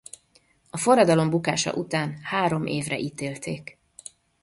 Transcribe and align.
A 0.69 0.77
forradalom 0.77 1.29
bukása 1.29 1.73
után 1.73 2.19
három 2.23 2.65
évre 2.65 2.99
ítélték. 2.99 3.77